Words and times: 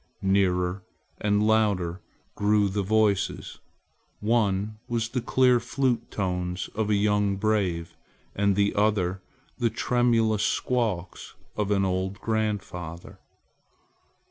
Nearer 0.23 0.81
and 1.19 1.45
louder 1.45 2.01
grew 2.33 2.69
the 2.69 2.81
voices 2.81 3.59
one 4.19 4.79
was 4.87 5.09
the 5.09 5.21
clear 5.21 5.59
flute 5.59 6.09
tones 6.09 6.71
of 6.73 6.89
a 6.89 6.95
young 6.95 7.35
brave 7.35 7.95
and 8.35 8.55
the 8.55 8.73
other 8.73 9.21
the 9.59 9.69
tremulous 9.69 10.41
squeaks 10.41 11.35
of 11.55 11.69
an 11.69 11.85
old 11.85 12.19
grandfather. 12.19 13.19